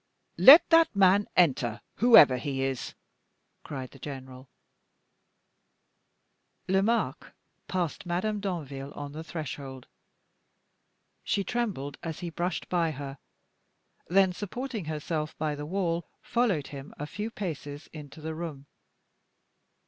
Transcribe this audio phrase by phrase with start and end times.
[0.39, 2.95] "Let that man enter, whoever he is!"
[3.63, 4.49] cried the general.
[6.67, 7.27] Lomaque
[7.67, 9.85] passed Madame Danville on the threshold.
[11.23, 13.19] She trembled as he brushed by her;
[14.07, 18.65] then, supporting herself by the wall, followed him a few paces into the room.